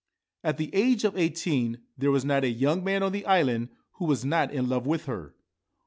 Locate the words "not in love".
4.25-4.87